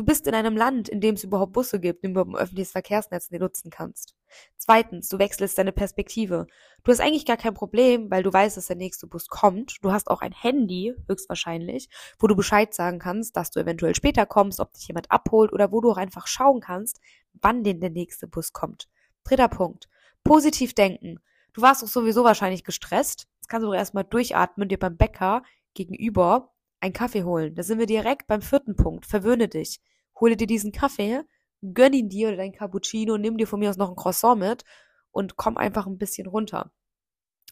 Du 0.00 0.06
bist 0.06 0.26
in 0.26 0.34
einem 0.34 0.56
Land, 0.56 0.88
in 0.88 1.02
dem 1.02 1.14
es 1.14 1.24
überhaupt 1.24 1.52
Busse 1.52 1.78
gibt, 1.78 2.02
in 2.02 2.14
dem 2.14 2.14
du 2.14 2.30
ein 2.30 2.34
öffentliches 2.34 2.72
Verkehrsnetz 2.72 3.30
nutzen 3.32 3.70
kannst. 3.70 4.14
Zweitens, 4.56 5.10
du 5.10 5.18
wechselst 5.18 5.58
deine 5.58 5.72
Perspektive. 5.72 6.46
Du 6.84 6.90
hast 6.90 7.00
eigentlich 7.00 7.26
gar 7.26 7.36
kein 7.36 7.52
Problem, 7.52 8.10
weil 8.10 8.22
du 8.22 8.32
weißt, 8.32 8.56
dass 8.56 8.68
der 8.68 8.76
nächste 8.76 9.06
Bus 9.06 9.28
kommt. 9.28 9.76
Du 9.82 9.92
hast 9.92 10.08
auch 10.08 10.22
ein 10.22 10.32
Handy, 10.32 10.94
höchstwahrscheinlich, 11.06 11.90
wo 12.18 12.28
du 12.28 12.34
Bescheid 12.34 12.72
sagen 12.72 12.98
kannst, 12.98 13.36
dass 13.36 13.50
du 13.50 13.60
eventuell 13.60 13.94
später 13.94 14.24
kommst, 14.24 14.60
ob 14.60 14.72
dich 14.72 14.88
jemand 14.88 15.10
abholt 15.10 15.52
oder 15.52 15.70
wo 15.70 15.82
du 15.82 15.90
auch 15.90 15.98
einfach 15.98 16.26
schauen 16.26 16.60
kannst, 16.60 16.98
wann 17.34 17.62
denn 17.62 17.80
der 17.80 17.90
nächste 17.90 18.26
Bus 18.26 18.54
kommt. 18.54 18.88
Dritter 19.24 19.48
Punkt. 19.48 19.90
Positiv 20.24 20.72
denken. 20.72 21.20
Du 21.52 21.62
warst 21.62 21.82
doch 21.82 21.88
sowieso 21.88 22.24
wahrscheinlich 22.24 22.64
gestresst. 22.64 23.28
Jetzt 23.36 23.48
kannst 23.48 23.64
du 23.64 23.68
doch 23.70 23.76
erstmal 23.76 24.04
durchatmen, 24.04 24.68
dir 24.68 24.78
beim 24.78 24.96
Bäcker 24.96 25.42
gegenüber 25.74 26.52
einen 26.80 26.92
Kaffee 26.92 27.24
holen. 27.24 27.54
Da 27.54 27.62
sind 27.62 27.78
wir 27.78 27.86
direkt 27.86 28.26
beim 28.26 28.42
vierten 28.42 28.76
Punkt. 28.76 29.06
Verwöhne 29.06 29.48
dich. 29.48 29.80
Hole 30.18 30.36
dir 30.36 30.46
diesen 30.46 30.72
Kaffee, 30.72 31.22
gönn 31.62 31.92
ihn 31.92 32.08
dir 32.08 32.28
oder 32.28 32.36
dein 32.36 32.52
Cappuccino, 32.52 33.16
nimm 33.16 33.38
dir 33.38 33.46
von 33.46 33.60
mir 33.60 33.70
aus 33.70 33.76
noch 33.76 33.90
ein 33.90 33.96
Croissant 33.96 34.38
mit 34.38 34.64
und 35.10 35.36
komm 35.36 35.56
einfach 35.56 35.86
ein 35.86 35.98
bisschen 35.98 36.26
runter. 36.26 36.72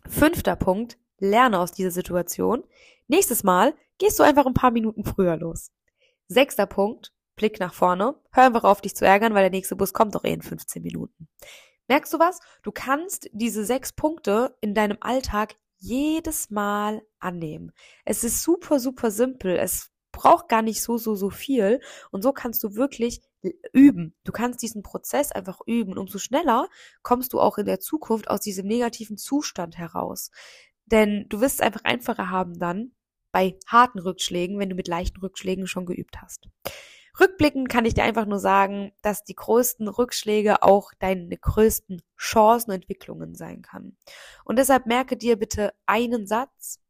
Fünfter 0.07 0.57
Punkt. 0.57 0.99
Lerne 1.21 1.59
aus 1.59 1.73
dieser 1.73 1.91
Situation. 1.91 2.63
Nächstes 3.09 3.43
Mal 3.43 3.75
gehst 3.99 4.19
du 4.19 4.23
einfach 4.23 4.47
ein 4.47 4.55
paar 4.55 4.71
Minuten 4.71 5.05
früher 5.05 5.37
los. 5.37 5.73
Sechster 6.29 6.67
Punkt. 6.67 7.13
Blick 7.35 7.59
nach 7.59 7.75
vorne. 7.75 8.15
Hör 8.31 8.45
einfach 8.45 8.65
auf, 8.65 8.81
dich 8.81 8.95
zu 8.95 9.05
ärgern, 9.05 9.35
weil 9.35 9.43
der 9.43 9.51
nächste 9.51 9.77
Bus 9.77 9.93
kommt 9.93 10.15
doch 10.15 10.25
eh 10.25 10.33
in 10.33 10.43
15 10.43 10.83
Minuten. 10.83 11.29
Merkst 11.89 12.13
du 12.13 12.19
was? 12.19 12.41
Du 12.63 12.71
kannst 12.71 13.29
diese 13.33 13.65
sechs 13.65 13.93
Punkte 13.93 14.57
in 14.61 14.75
deinem 14.75 14.99
Alltag 15.01 15.57
jedes 15.79 16.51
Mal 16.51 17.03
annehmen. 17.19 17.73
Es 18.05 18.25
ist 18.25 18.43
super, 18.43 18.79
super 18.79 19.11
simpel. 19.11 19.57
Es 19.57 19.91
braucht 20.13 20.49
gar 20.49 20.63
nicht 20.63 20.83
so, 20.83 20.99
so, 20.99 21.15
so 21.15 21.31
viel. 21.31 21.81
Und 22.11 22.23
so 22.23 22.33
kannst 22.33 22.63
du 22.63 22.75
wirklich 22.75 23.23
üben. 23.73 24.15
Du 24.25 24.33
kannst 24.33 24.63
diesen 24.63 24.83
Prozess 24.83 25.33
einfach 25.33 25.61
üben. 25.67 25.93
Und 25.93 25.99
umso 25.99 26.19
schneller 26.19 26.69
kommst 27.03 27.33
du 27.33 27.41
auch 27.41 27.59
in 27.59 27.67
der 27.67 27.81
Zukunft 27.81 28.29
aus 28.29 28.41
diesem 28.41 28.67
negativen 28.67 29.17
Zustand 29.17 29.79
heraus. 29.79 30.31
Denn 30.87 31.27
du 31.29 31.41
wirst 31.41 31.57
es 31.57 31.61
einfach 31.61 31.85
einfacher 31.85 32.31
haben 32.31 32.59
dann 32.59 32.93
bei 33.31 33.59
harten 33.67 33.99
Rückschlägen, 33.99 34.59
wenn 34.59 34.71
du 34.71 34.75
mit 34.75 34.89
leichten 34.89 35.21
Rückschlägen 35.21 35.67
schon 35.67 35.87
geübt 35.87 36.21
hast. 36.21 36.49
Rückblickend 37.21 37.69
kann 37.69 37.85
ich 37.85 37.95
dir 37.95 38.05
einfach 38.05 38.27
nur 38.27 38.39
sagen, 38.39 38.93
dass 39.03 39.25
die 39.25 39.35
größten 39.35 39.89
Rückschläge 39.89 40.63
auch 40.63 40.93
deine 40.99 41.37
größten 41.37 42.03
Chancen 42.17 42.71
Entwicklungen 42.71 43.35
sein 43.35 43.63
kann. 43.63 43.97
Und 44.45 44.59
deshalb 44.59 44.87
merke 44.87 45.17
dir 45.17 45.37
bitte 45.37 45.73
einen 45.87 46.27
Satz. 46.27 46.81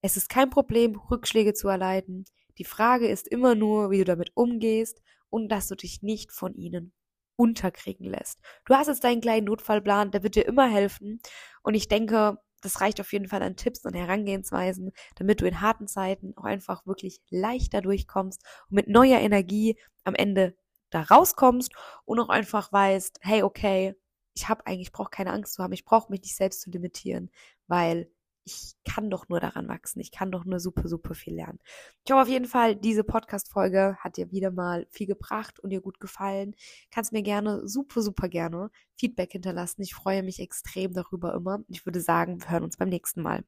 Es 0.00 0.16
ist 0.16 0.28
kein 0.28 0.50
Problem, 0.50 0.96
Rückschläge 0.96 1.54
zu 1.54 1.68
erleiden. 1.68 2.24
Die 2.58 2.64
Frage 2.64 3.08
ist 3.08 3.28
immer 3.28 3.54
nur, 3.54 3.90
wie 3.90 3.98
du 3.98 4.04
damit 4.04 4.30
umgehst 4.34 5.02
und 5.28 5.48
dass 5.48 5.68
du 5.68 5.74
dich 5.74 6.02
nicht 6.02 6.32
von 6.32 6.54
ihnen 6.54 6.92
unterkriegen 7.36 8.06
lässt. 8.06 8.40
Du 8.64 8.74
hast 8.74 8.86
jetzt 8.86 9.04
deinen 9.04 9.20
kleinen 9.20 9.46
Notfallplan, 9.46 10.12
der 10.12 10.22
wird 10.22 10.36
dir 10.36 10.46
immer 10.46 10.68
helfen. 10.68 11.20
Und 11.62 11.74
ich 11.74 11.88
denke, 11.88 12.38
das 12.64 12.80
reicht 12.80 13.00
auf 13.00 13.12
jeden 13.12 13.28
Fall 13.28 13.42
an 13.42 13.56
Tipps 13.56 13.84
und 13.84 13.94
Herangehensweisen, 13.94 14.92
damit 15.16 15.40
du 15.40 15.46
in 15.46 15.60
harten 15.60 15.86
Zeiten 15.86 16.34
auch 16.36 16.44
einfach 16.44 16.86
wirklich 16.86 17.20
leichter 17.30 17.80
durchkommst 17.82 18.42
und 18.68 18.76
mit 18.76 18.88
neuer 18.88 19.20
Energie 19.20 19.78
am 20.04 20.14
Ende 20.14 20.56
da 20.90 21.02
rauskommst 21.02 21.72
und 22.04 22.20
auch 22.20 22.28
einfach 22.28 22.72
weißt, 22.72 23.20
hey, 23.22 23.42
okay, 23.42 23.94
ich 24.34 24.48
habe 24.48 24.66
eigentlich, 24.66 24.88
ich 24.88 24.92
brauche 24.92 25.10
keine 25.10 25.32
Angst 25.32 25.54
zu 25.54 25.62
haben, 25.62 25.72
ich 25.72 25.84
brauche 25.84 26.10
mich 26.10 26.22
nicht 26.22 26.36
selbst 26.36 26.60
zu 26.62 26.70
limitieren, 26.70 27.30
weil 27.66 28.10
ich 28.44 28.74
kann 28.84 29.10
doch 29.10 29.28
nur 29.28 29.40
daran 29.40 29.68
wachsen. 29.68 30.00
Ich 30.00 30.10
kann 30.10 30.30
doch 30.30 30.44
nur 30.44 30.60
super, 30.60 30.88
super 30.88 31.14
viel 31.14 31.34
lernen. 31.34 31.58
Ich 32.04 32.12
hoffe 32.12 32.22
auf 32.22 32.28
jeden 32.28 32.46
Fall, 32.46 32.76
diese 32.76 33.04
Podcast-Folge 33.04 33.96
hat 33.98 34.16
dir 34.16 34.30
wieder 34.30 34.50
mal 34.50 34.86
viel 34.90 35.06
gebracht 35.06 35.60
und 35.60 35.70
dir 35.70 35.80
gut 35.80 36.00
gefallen. 36.00 36.54
Kannst 36.90 37.12
mir 37.12 37.22
gerne, 37.22 37.66
super, 37.66 38.02
super 38.02 38.28
gerne 38.28 38.70
Feedback 38.96 39.32
hinterlassen. 39.32 39.82
Ich 39.82 39.94
freue 39.94 40.22
mich 40.22 40.40
extrem 40.40 40.92
darüber 40.92 41.34
immer. 41.34 41.60
Ich 41.68 41.84
würde 41.86 42.00
sagen, 42.00 42.40
wir 42.42 42.50
hören 42.50 42.64
uns 42.64 42.76
beim 42.76 42.88
nächsten 42.88 43.22
Mal. 43.22 43.44